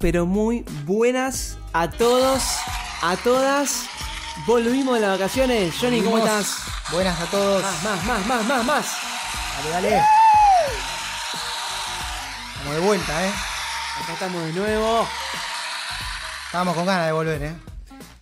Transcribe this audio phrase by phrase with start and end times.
[0.00, 2.42] Pero muy buenas a todos,
[3.02, 3.84] a todas.
[4.46, 5.74] Volvimos de las vacaciones.
[5.78, 6.40] Johnny, ¿cómo Volvimos.
[6.40, 6.90] estás?
[6.90, 7.62] Buenas a todos.
[7.62, 8.86] Más, más, más, más, más, más.
[9.58, 10.02] Dale, dale.
[12.56, 13.32] Estamos de vuelta, ¿eh?
[14.02, 15.06] Acá estamos de nuevo.
[16.46, 17.54] Estábamos con ganas de volver, ¿eh?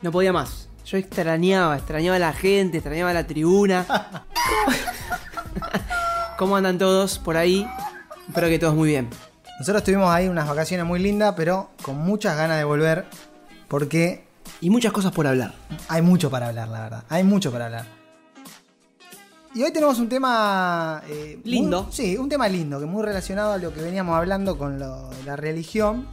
[0.02, 0.69] No podía más.
[0.84, 3.86] Yo extrañaba, extrañaba a la gente, extrañaba a la tribuna.
[6.38, 7.64] ¿Cómo andan todos por ahí?
[8.27, 9.08] Espero que todos muy bien.
[9.58, 13.06] Nosotros tuvimos ahí unas vacaciones muy lindas, pero con muchas ganas de volver
[13.68, 14.24] porque
[14.60, 15.54] Y muchas cosas por hablar.
[15.88, 17.04] hay mucho para hablar, la verdad.
[17.08, 17.84] Hay mucho para hablar.
[19.54, 21.02] Y hoy tenemos un tema...
[21.08, 21.88] eh, muy- Lindo.
[21.91, 25.36] sí, un tema lindo, que muy relacionado a lo que veníamos hablando con lo- la
[25.36, 26.06] religión,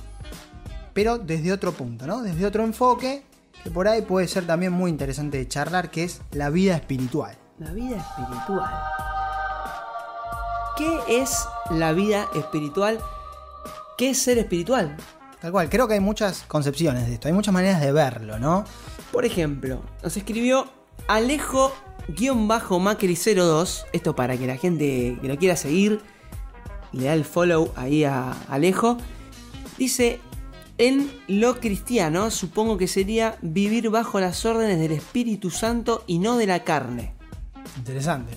[0.93, 2.21] pero desde otro punto, ¿no?
[2.21, 3.23] Desde otro enfoque,
[3.63, 7.35] que por ahí puede ser también muy interesante de charlar, que es la vida espiritual.
[7.59, 8.71] La vida espiritual.
[10.77, 12.99] ¿Qué es la vida espiritual?
[13.97, 14.97] ¿Qué es ser espiritual?
[15.39, 18.63] Tal cual, creo que hay muchas concepciones de esto, hay muchas maneras de verlo, ¿no?
[19.11, 20.67] Por ejemplo, nos escribió
[21.07, 23.85] Alejo-Macri02.
[23.93, 26.01] Esto para que la gente que lo quiera seguir
[26.91, 28.97] le da el follow ahí a Alejo.
[29.77, 30.19] Dice:
[30.77, 36.37] En lo cristiano, supongo que sería vivir bajo las órdenes del Espíritu Santo y no
[36.37, 37.13] de la carne.
[37.77, 38.33] Interesante.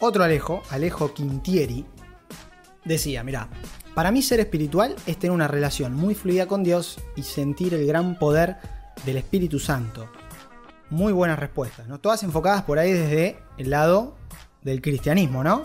[0.00, 1.86] Otro Alejo, Alejo Quintieri,
[2.84, 3.48] decía, mira,
[3.94, 7.86] para mí ser espiritual es tener una relación muy fluida con Dios y sentir el
[7.86, 8.56] gran poder
[9.04, 10.08] del Espíritu Santo.
[10.90, 12.00] Muy buenas respuestas, ¿no?
[12.00, 14.16] Todas enfocadas por ahí desde el lado
[14.62, 15.62] del cristianismo, ¿no?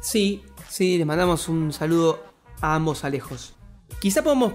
[0.00, 2.22] Sí, sí, les mandamos un saludo
[2.60, 3.54] a ambos Alejos.
[4.00, 4.54] Quizá podemos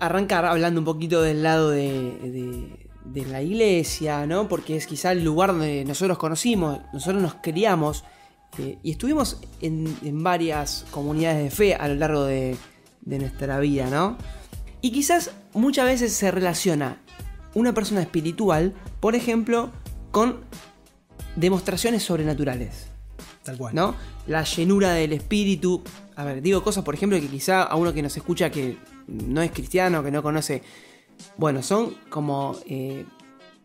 [0.00, 1.82] arrancar hablando un poquito del lado de,
[2.22, 4.48] de- de la iglesia, ¿no?
[4.48, 8.04] Porque es quizá el lugar donde nosotros conocimos, nosotros nos criamos
[8.58, 12.56] eh, y estuvimos en, en varias comunidades de fe a lo largo de,
[13.00, 14.16] de nuestra vida, ¿no?
[14.80, 16.98] Y quizás muchas veces se relaciona
[17.54, 19.70] una persona espiritual, por ejemplo,
[20.10, 20.40] con
[21.36, 22.88] demostraciones sobrenaturales.
[23.42, 23.74] Tal cual.
[23.74, 23.94] ¿no?
[24.26, 25.82] La llenura del espíritu.
[26.16, 28.76] A ver, digo cosas, por ejemplo, que quizá a uno que nos escucha que
[29.06, 30.62] no es cristiano, que no conoce.
[31.36, 33.04] Bueno, son como eh,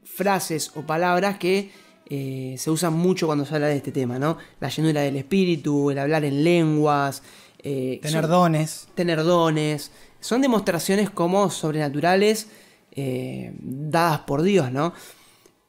[0.04, 1.72] frases o palabras que
[2.10, 4.38] eh, se usan mucho cuando se habla de este tema, ¿no?
[4.60, 7.22] La llenura del espíritu, el hablar en lenguas.
[7.64, 8.88] eh, Tener son- dones.
[8.96, 9.92] tener dones.
[10.20, 12.48] Son demostraciones como sobrenaturales
[12.92, 14.94] eh, dadas por Dios, ¿no?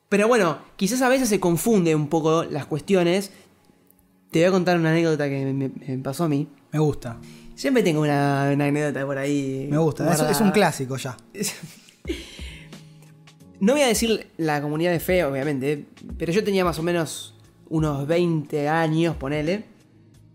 [0.08, 3.30] Pero bueno, quizás a veces se confunde un poco las cuestiones.
[4.30, 6.48] Te voy a contar una anécdota que me, me pasó a mí.
[6.72, 7.18] Me gusta.
[7.54, 9.66] Siempre tengo una, una anécdota por ahí.
[9.70, 10.12] Me gusta.
[10.14, 11.16] Es, es un clásico ya.
[13.60, 15.86] No voy a decir la comunidad de fe, obviamente,
[16.16, 17.34] pero yo tenía más o menos
[17.68, 19.64] unos 20 años, ponele.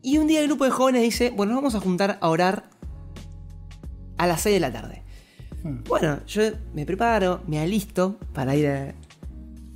[0.01, 2.65] Y un día el grupo de jóvenes dice, bueno, nos vamos a juntar a orar
[4.17, 5.03] a las 6 de la tarde.
[5.63, 5.83] Hmm.
[5.87, 8.93] Bueno, yo me preparo, me alisto para ir a,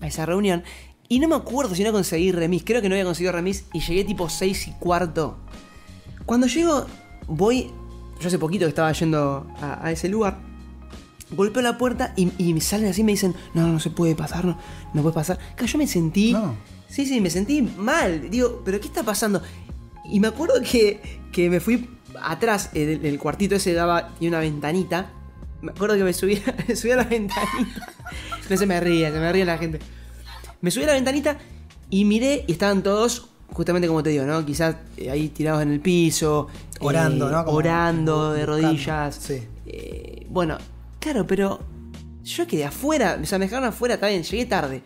[0.02, 0.64] a esa reunión.
[1.08, 3.80] Y no me acuerdo si no conseguí remis, creo que no había conseguido remis y
[3.80, 5.38] llegué tipo 6 y cuarto.
[6.26, 6.86] Cuando llego,
[7.28, 7.72] voy,
[8.20, 10.38] yo hace poquito que estaba yendo a, a ese lugar,
[11.32, 14.16] golpeo la puerta y, y me salen así y me dicen, no, no se puede
[14.16, 14.58] pasar, no,
[14.94, 15.38] no puede pasar.
[15.56, 16.34] Claro, yo me sentí...
[16.34, 16.56] No.
[16.90, 18.30] Sí, sí, me sentí mal.
[18.30, 19.42] Digo, ¿pero qué está pasando?
[20.10, 21.02] Y me acuerdo que,
[21.34, 21.90] que me fui
[22.22, 25.12] atrás, eh, del, del cuartito ese daba y una ventanita.
[25.62, 27.94] Me acuerdo que me subí, me subí a la ventanita.
[28.50, 29.80] No se me ría, se me ría la gente.
[30.62, 31.38] Me subí a la ventanita
[31.90, 34.46] y miré y estaban todos, justamente como te digo, ¿no?
[34.46, 36.48] Quizás eh, ahí tirados en el piso.
[36.76, 37.44] eh, Orando, ¿no?
[37.44, 39.16] Como orando de buscando, rodillas.
[39.16, 39.44] sí.
[39.66, 40.58] Eh, bueno,
[41.08, 41.60] claro, pero
[42.24, 44.82] yo quedé afuera, o sea, me dejaron afuera, está bien, llegué tarde.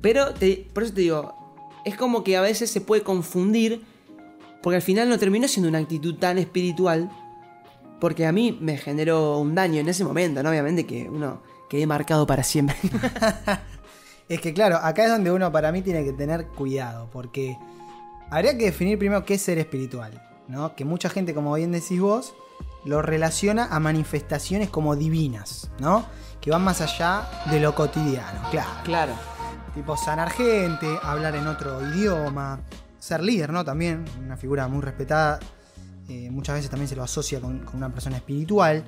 [0.00, 1.34] Pero te- por eso te digo,
[1.84, 3.82] es como que a veces se puede confundir,
[4.62, 7.10] porque al final no terminó siendo una actitud tan espiritual,
[8.00, 10.48] porque a mí me generó un daño en ese momento, ¿no?
[10.50, 12.76] Obviamente que uno quedé marcado para siempre.
[14.26, 17.58] Es que claro, acá es donde uno para mí tiene que tener cuidado, porque
[18.30, 20.74] habría que definir primero qué es ser espiritual, ¿no?
[20.74, 22.34] Que mucha gente, como bien decís vos,
[22.84, 26.04] lo relaciona a manifestaciones como divinas, ¿no?
[26.40, 28.70] Que van más allá de lo cotidiano, claro.
[28.84, 29.12] claro.
[29.74, 32.60] Tipo sanar gente, hablar en otro idioma,
[32.98, 33.64] ser líder, ¿no?
[33.64, 35.40] También, una figura muy respetada,
[36.08, 38.84] eh, muchas veces también se lo asocia con, con una persona espiritual.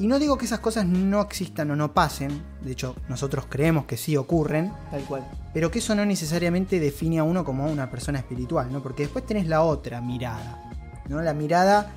[0.00, 3.84] Y no digo que esas cosas no existan o no pasen, de hecho nosotros creemos
[3.86, 5.28] que sí ocurren, Tal cual.
[5.52, 8.80] pero que eso no necesariamente define a uno como una persona espiritual, ¿no?
[8.82, 10.70] Porque después tenés la otra mirada,
[11.08, 11.20] ¿no?
[11.20, 11.90] La mirada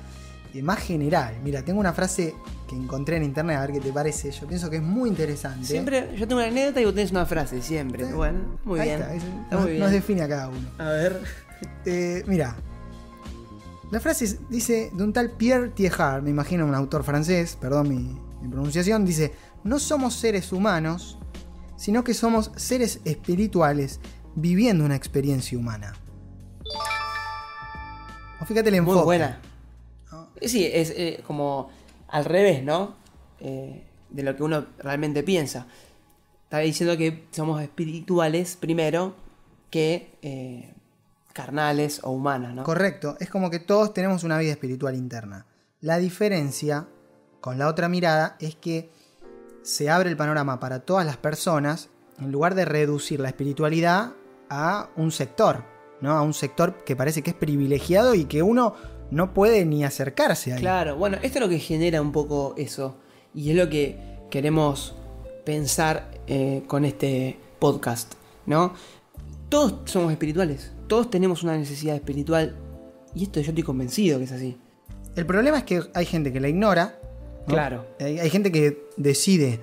[0.60, 1.36] más general.
[1.44, 2.34] Mira, tengo una frase
[2.68, 4.30] que encontré en internet, a ver qué te parece.
[4.32, 5.64] Yo pienso que es muy interesante.
[5.66, 8.06] Siempre, yo tengo una anécdota y vos tenés una frase, siempre.
[8.06, 8.12] Sí.
[8.12, 9.00] Bueno, muy Ahí bien.
[9.00, 9.82] está, es- Está nos, muy bien.
[9.82, 10.68] nos define a cada uno.
[10.78, 11.22] A ver.
[11.86, 12.56] Eh, mira,
[13.92, 18.18] La frase dice de un tal Pierre Thiehard, me imagino un autor francés, perdón mi,
[18.42, 19.32] mi pronunciación, dice,
[19.64, 21.18] no somos seres humanos,
[21.76, 24.00] sino que somos seres espirituales
[24.34, 25.92] viviendo una experiencia humana.
[28.40, 28.96] O fíjate el enfoque.
[28.96, 29.38] Muy buena.
[30.46, 31.70] Sí, es eh, como
[32.08, 32.94] al revés, ¿no?
[33.40, 35.66] Eh, de lo que uno realmente piensa.
[36.44, 39.14] Está diciendo que somos espirituales primero
[39.70, 40.74] que eh,
[41.32, 42.62] carnales o humanas, ¿no?
[42.62, 45.46] Correcto, es como que todos tenemos una vida espiritual interna.
[45.80, 46.86] La diferencia
[47.40, 48.90] con la otra mirada es que
[49.62, 54.12] se abre el panorama para todas las personas en lugar de reducir la espiritualidad
[54.50, 55.64] a un sector,
[56.00, 56.12] ¿no?
[56.12, 58.74] A un sector que parece que es privilegiado y que uno
[59.12, 60.60] no puede ni acercarse ahí.
[60.60, 62.96] Claro, bueno, esto es lo que genera un poco eso.
[63.34, 63.98] Y es lo que
[64.30, 64.94] queremos
[65.44, 68.14] pensar eh, con este podcast,
[68.46, 68.74] ¿no?
[69.48, 72.56] Todos somos espirituales, todos tenemos una necesidad espiritual.
[73.14, 74.56] Y esto yo estoy convencido que es así.
[75.14, 76.98] El problema es que hay gente que la ignora.
[77.46, 77.52] ¿no?
[77.54, 77.86] Claro.
[78.00, 79.60] Hay, hay gente que decide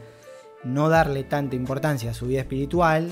[0.64, 3.12] no darle tanta importancia a su vida espiritual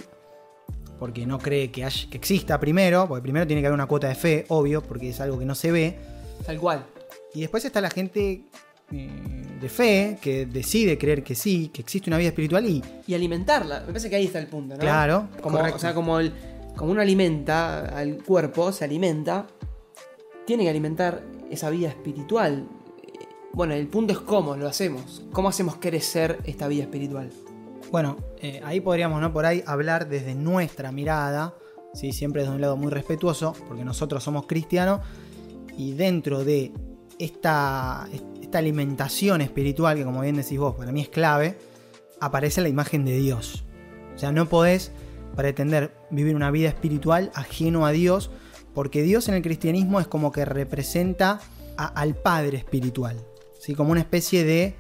[0.99, 4.07] porque no cree que, haya- que exista primero, porque primero tiene que haber una cuota
[4.07, 5.97] de fe, obvio, porque es algo que no se ve.
[6.45, 6.85] Tal cual.
[7.33, 8.43] Y después está la gente
[8.91, 9.09] eh,
[9.59, 13.81] de fe que decide creer que sí, que existe una vida espiritual y Y alimentarla.
[13.81, 14.79] Me parece que ahí está el punto, ¿no?
[14.79, 15.77] Claro, Como, correcto.
[15.77, 16.31] o sea, como, el,
[16.75, 19.47] como uno alimenta al cuerpo, se alimenta,
[20.45, 22.67] tiene que alimentar esa vida espiritual.
[23.53, 25.23] Bueno, el punto es cómo lo hacemos.
[25.31, 27.29] ¿Cómo hacemos crecer esta vida espiritual?
[27.91, 29.31] Bueno, eh, ahí podríamos, ¿no?
[29.33, 31.55] Por ahí hablar desde nuestra mirada,
[31.93, 32.11] ¿sí?
[32.11, 35.01] siempre desde un lado muy respetuoso, porque nosotros somos cristianos,
[35.77, 36.73] y dentro de
[37.19, 38.07] esta,
[38.53, 41.59] alimentación espiritual, que como bien decís vos, para mí es clave,
[42.19, 43.63] aparece la imagen de Dios.
[44.15, 44.91] O sea, no podés
[45.35, 48.31] pretender vivir una vida espiritual ajeno a Dios,
[48.73, 51.39] porque Dios en el cristianismo es como que representa
[51.77, 53.23] al Padre espiritual,
[53.59, 53.75] ¿sí?
[53.75, 54.75] como una especie de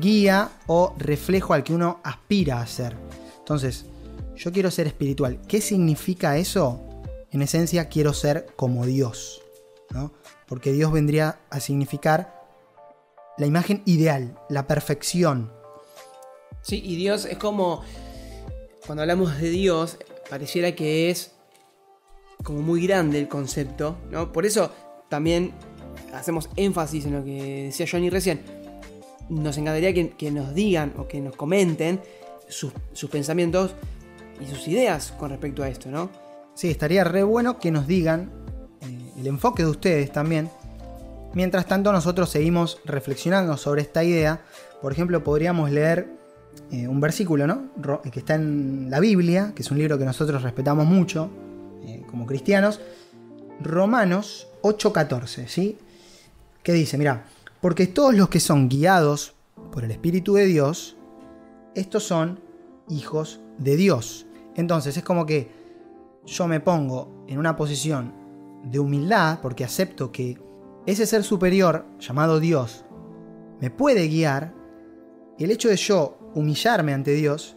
[0.00, 2.96] guía o reflejo al que uno aspira a ser.
[3.38, 3.86] Entonces,
[4.34, 5.40] yo quiero ser espiritual.
[5.46, 6.80] ¿Qué significa eso?
[7.30, 9.43] En esencia, quiero ser como Dios.
[9.94, 10.12] ¿No?
[10.46, 12.42] Porque Dios vendría a significar
[13.38, 15.52] la imagen ideal, la perfección.
[16.60, 17.82] Sí, y Dios es como.
[18.86, 19.96] Cuando hablamos de Dios,
[20.28, 21.32] pareciera que es
[22.42, 24.30] como muy grande el concepto, ¿no?
[24.30, 24.70] Por eso
[25.08, 25.52] también
[26.12, 28.42] hacemos énfasis en lo que decía Johnny recién.
[29.30, 32.02] Nos encantaría que, que nos digan o que nos comenten
[32.46, 33.74] sus, sus pensamientos
[34.38, 36.10] y sus ideas con respecto a esto, ¿no?
[36.54, 38.43] Sí, estaría re bueno que nos digan
[39.24, 40.50] el enfoque de ustedes también.
[41.32, 44.42] Mientras tanto, nosotros seguimos reflexionando sobre esta idea.
[44.82, 46.08] Por ejemplo, podríamos leer
[46.70, 47.70] eh, un versículo, ¿no?
[48.12, 51.30] Que está en la Biblia, que es un libro que nosotros respetamos mucho
[51.86, 52.80] eh, como cristianos.
[53.62, 55.78] Romanos 8:14, ¿sí?
[56.62, 57.24] Que dice, mira,
[57.62, 59.32] porque todos los que son guiados
[59.72, 60.96] por el Espíritu de Dios,
[61.74, 62.40] estos son
[62.90, 64.26] hijos de Dios.
[64.54, 65.50] Entonces es como que
[66.26, 68.23] yo me pongo en una posición
[68.70, 70.38] de humildad porque acepto que
[70.86, 72.84] ese ser superior llamado Dios
[73.60, 74.52] me puede guiar.
[75.38, 77.56] El hecho de yo humillarme ante Dios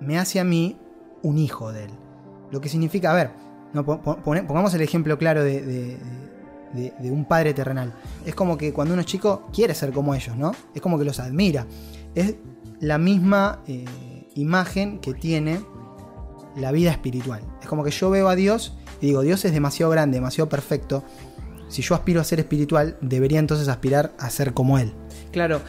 [0.00, 0.78] me hace a mí
[1.22, 1.90] un hijo de Él.
[2.50, 3.30] Lo que significa, a ver,
[3.72, 5.98] no, pongamos el ejemplo claro de-
[6.74, 7.92] de un padre terrenal.
[8.24, 10.52] Es como que cuando uno es chico quiere ser como ellos, ¿no?
[10.74, 11.66] Es como que los admira.
[12.14, 12.36] Es
[12.78, 13.84] la misma eh,
[14.36, 15.60] imagen que tiene
[16.56, 17.42] la vida espiritual.
[17.60, 21.04] Es como que yo veo a Dios y digo, Dios es demasiado grande, demasiado perfecto.
[21.68, 24.92] Si yo aspiro a ser espiritual, debería entonces aspirar a ser como Él.
[25.30, 25.60] Claro,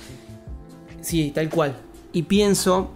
[1.01, 1.77] sí, tal cual.
[2.11, 2.91] Y pienso,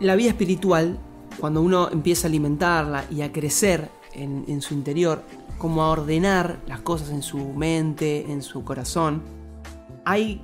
[0.00, 0.98] la vida espiritual,
[1.38, 5.22] cuando uno empieza a alimentarla y a crecer en, en su interior,
[5.58, 9.22] como a ordenar las cosas en su mente, en su corazón,
[10.04, 10.40] hay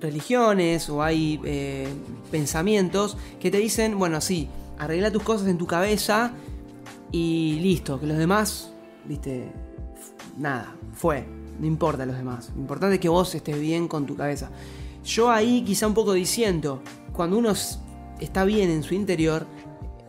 [0.00, 1.88] religiones o hay eh,
[2.30, 6.32] pensamientos que te dicen, bueno, sí, arregla tus cosas en tu cabeza
[7.12, 8.72] y listo, que los demás,
[9.04, 9.52] viste,
[10.36, 11.26] nada, fue,
[11.58, 14.50] no importa los demás, lo importante es que vos estés bien con tu cabeza.
[15.04, 17.52] Yo ahí quizá un poco diciendo, cuando uno
[18.20, 19.46] está bien en su interior,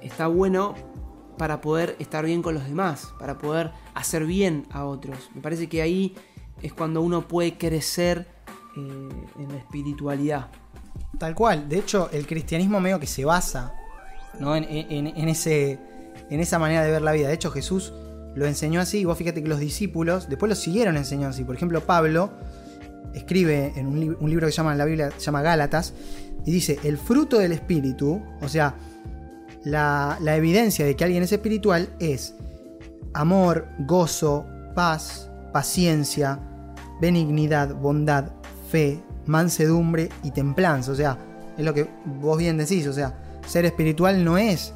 [0.01, 0.75] está bueno
[1.37, 5.29] para poder estar bien con los demás, para poder hacer bien a otros.
[5.35, 6.15] Me parece que ahí
[6.61, 8.27] es cuando uno puede crecer
[8.75, 9.09] eh,
[9.39, 10.49] en la espiritualidad.
[11.19, 11.69] Tal cual.
[11.69, 13.73] De hecho, el cristianismo medio que se basa
[14.39, 14.55] ¿no?
[14.55, 15.79] en, en- ese,
[16.29, 17.27] en esa manera de ver la vida.
[17.27, 17.93] De hecho, Jesús
[18.35, 18.99] lo enseñó así.
[18.99, 21.43] Y vos fíjate que los discípulos después lo siguieron enseñando así.
[21.43, 22.31] Por ejemplo, Pablo
[23.13, 25.93] escribe en un, un libro que se llama la Biblia, se llama Gálatas,
[26.45, 28.75] y dice, el fruto del espíritu, o sea,
[29.63, 32.35] la, la evidencia de que alguien es espiritual es
[33.13, 36.39] amor, gozo, paz, paciencia,
[37.01, 38.31] benignidad, bondad,
[38.69, 40.91] fe, mansedumbre y templanza.
[40.91, 41.17] O sea,
[41.57, 42.85] es lo que vos bien decís.
[42.87, 43.17] O sea,
[43.47, 44.73] ser espiritual no es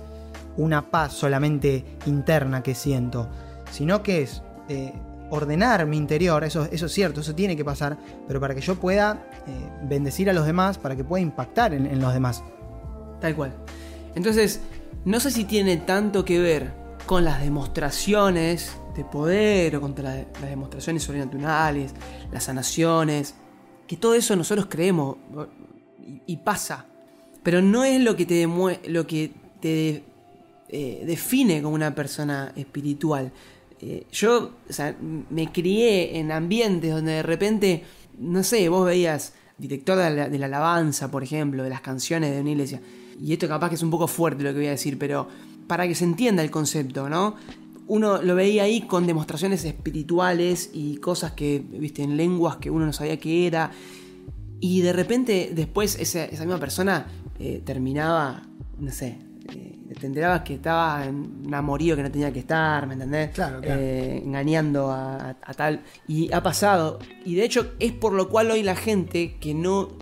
[0.57, 3.29] una paz solamente interna que siento,
[3.71, 4.93] sino que es eh,
[5.29, 7.97] ordenar mi interior, eso, es cierto, eso tiene que pasar,
[8.27, 11.99] pero para que yo pueda eh, bendecir a los demás, para que pueda impactar en,
[12.01, 12.43] los demás.
[13.21, 13.53] Tal cual.
[14.15, 14.59] Entonces,
[15.05, 16.73] no sé si tiene tanto que ver
[17.05, 21.93] con las demostraciones de poder o contra la- las demostraciones sobrenaturales,
[22.31, 23.35] las sanaciones,
[23.87, 25.15] que todo eso nosotros creemos
[26.25, 26.85] y pasa,
[27.43, 28.47] pero no es lo que te
[28.87, 30.03] lo que te
[30.69, 33.31] eh, define como una persona espiritual.
[33.81, 34.51] Eh, yo
[35.29, 37.83] me crié en ambientes donde de repente,
[38.19, 42.51] no sé, vos veías director de la, alabanza, por ejemplo, de las canciones de una
[42.51, 42.81] iglesia.
[43.19, 45.27] Y esto capaz que es un poco fuerte lo que voy a decir, pero
[45.67, 47.35] para que se entienda el concepto, ¿no?
[47.87, 52.85] Uno lo veía ahí con demostraciones espirituales y cosas que, viste, en lenguas que uno
[52.85, 53.71] no sabía qué era.
[54.59, 57.07] Y de repente después esa misma persona
[57.39, 58.43] eh, terminaba,
[58.79, 59.17] no sé,
[59.53, 63.31] eh, te enterabas que estaba en un amorío que no tenía que estar, ¿me entendés?
[63.31, 63.79] Claro, claro.
[63.81, 65.81] Eh, engañando a, a- a tal.
[66.07, 66.99] Y ha pasado.
[67.25, 69.97] Y de hecho es por lo cual hoy la gente que no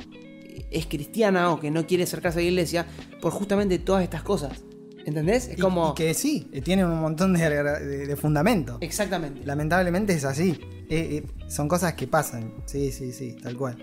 [0.71, 2.85] es cristiana o que no quiere acercarse a la iglesia,
[3.21, 4.61] por justamente todas estas cosas.
[5.05, 5.47] ¿Entendés?
[5.47, 5.91] Es Y- como...
[5.91, 8.77] y que sí, tienen un montón de, de- de fundamento.
[8.81, 9.43] Exactamente.
[9.45, 10.59] Lamentablemente es así.
[10.89, 12.53] Eh, eh, son cosas que pasan.
[12.65, 13.77] Sí, sí, sí, tal cual.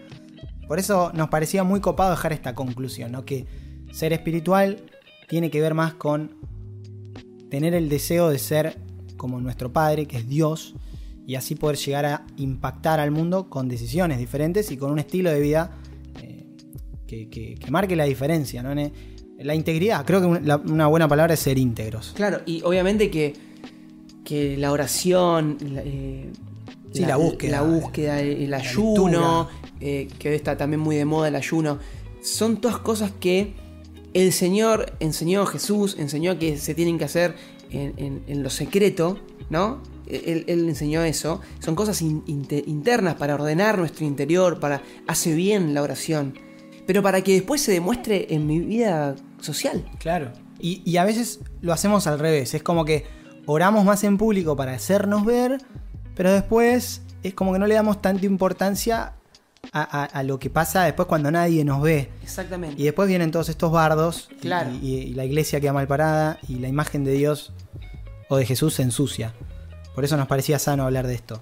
[0.67, 3.25] Por eso nos parecía muy copado dejar esta conclusión, ¿no?
[3.25, 3.47] Que
[3.93, 4.83] ser espiritual
[5.29, 6.37] tiene que ver más con
[7.51, 8.79] tener el deseo de ser
[9.17, 10.75] como nuestro Padre, que es Dios,
[11.27, 15.31] y así poder llegar a impactar al mundo con decisiones diferentes y con un estilo
[15.31, 15.73] de vida
[16.23, 16.47] eh,
[17.07, 18.75] que, que- que marque la diferencia, ¿no?
[19.39, 20.27] La integridad, creo que
[20.71, 22.13] una buena palabra es ser íntegros.
[22.17, 23.35] Claro, y obviamente que,
[24.25, 26.31] que la oración, la, eh,
[26.93, 27.61] Sí, la búsqueda.
[27.61, 29.49] la búsqueda, el, ayuno,
[29.81, 31.79] eh, que hoy está también muy de moda el ayuno,
[32.23, 33.55] son todas cosas que
[34.15, 37.35] el Señor enseñó, Jesús enseñó que se tienen que hacer
[37.71, 39.19] en, en- en lo secreto,
[39.51, 39.83] ¿no?
[40.07, 41.41] Él, él enseñó eso.
[41.59, 46.39] Son cosas in- inte- internas para ordenar nuestro interior, para hace bien la oración,
[46.87, 49.85] pero para que después se demuestre en mi vida social.
[49.99, 50.33] Claro.
[50.61, 52.55] Y, y a veces lo hacemos al revés.
[52.55, 53.05] Es como que
[53.45, 55.59] oramos más en público para hacernos ver,
[56.15, 59.13] pero después es como que no le damos tanta importancia
[59.73, 62.09] a, a- a lo que pasa después cuando nadie nos ve.
[62.23, 62.81] Exactamente.
[62.81, 64.71] Y después vienen todos estos bardos y- Claro.
[64.83, 67.53] y, y la iglesia queda mal parada y la imagen de Dios
[68.29, 69.33] o de Jesús se ensucia.
[69.95, 71.41] Por eso nos parecía sano hablar de esto.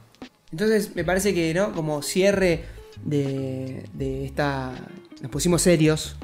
[0.52, 1.72] Entonces me parece que, ¿no?
[1.72, 2.64] Como cierre
[3.04, 4.72] de, de esta...
[5.20, 6.16] Nos pusimos serios,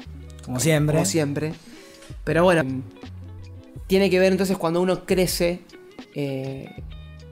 [0.45, 0.95] Como siempre.
[0.95, 1.53] como siempre.
[2.23, 2.63] Pero bueno,
[3.87, 5.61] tiene que ver entonces cuando uno crece
[6.15, 6.69] eh,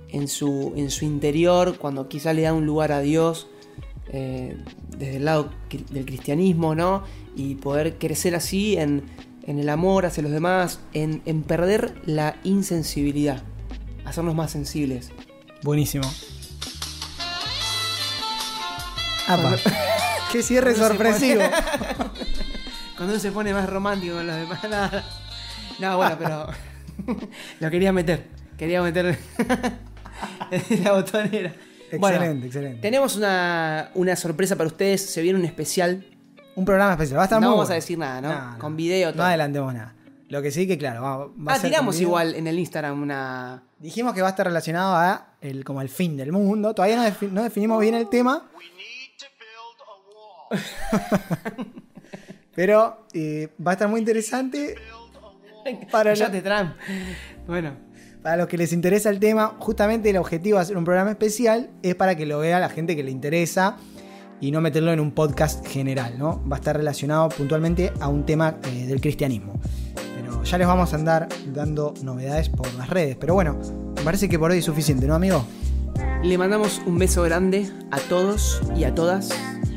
[0.10, 3.48] en, su, en su interior, cuando quizá le da un lugar a Dios
[4.12, 4.58] eh,
[4.98, 7.04] desde el lado cri- del cristianismo, ¿no?
[7.36, 9.04] Y poder crecer así en,
[9.44, 13.42] en el amor hacia los demás, en, en perder la insensibilidad,
[14.06, 15.12] hacernos más sensibles.
[15.64, 16.04] Buenísimo.
[19.28, 19.56] Apa.
[20.32, 21.42] Qué cierre Cuando se sorpresivo.
[22.98, 24.64] Cuando uno se pone más romántico con los demás.
[24.70, 25.06] nada.
[25.80, 26.48] No, bueno, pero.
[27.60, 28.28] lo quería meter.
[28.58, 29.18] Quería meter
[30.84, 31.54] la botonera.
[31.98, 32.82] Bueno, Excelente, excelente.
[32.82, 35.06] tenemos una, una sorpresa para ustedes.
[35.10, 36.06] Se viene un especial.
[36.56, 37.18] Un programa especial.
[37.18, 38.30] Va a estar No muy vamos a decir nada, ¿no?
[38.34, 38.60] No, no.
[38.60, 39.26] Con video, No todo.
[39.26, 39.96] adelantemos nada.
[40.28, 43.64] Lo que sí que, claro, va, va Ah, tiramos igual en el Instagram una.
[43.80, 46.76] Dijimos que va a estar relacionado a el, como el fin del mundo.
[46.76, 49.26] Todavía no, defi- no definimos bien el tema, We need to
[50.52, 51.74] build a wall.
[52.54, 54.76] pero eh, va a estar muy interesante
[55.92, 56.74] para, la- Cállate, Trump.
[57.48, 57.72] Bueno,
[58.22, 59.56] para los que les interesa el tema.
[59.60, 62.96] Justamente el objetivo de hacer un programa especial es para que lo vea la gente
[62.96, 63.78] que le interesa
[64.42, 66.42] y no meterlo en un podcast general, ¿no?
[66.50, 69.60] Va a estar relacionado puntualmente a un tema eh, del cristianismo.
[70.16, 73.18] Pero ya les vamos a andar dando novedades por las redes.
[73.20, 73.58] Pero bueno,
[73.96, 75.46] me parece que por hoy es suficiente, ¿no, amigo?
[76.24, 79.30] le mandamos un beso grande a todos y a todas.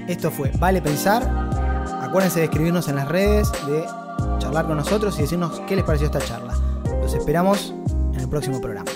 [0.08, 1.22] Esto fue Vale Pensar.
[2.02, 3.84] Acuérdense de escribirnos en las redes, de
[4.38, 6.54] charlar con nosotros y decirnos qué les pareció esta charla.
[7.00, 7.74] Los esperamos
[8.32, 8.90] próximo programa.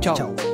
[0.00, 0.49] Chao.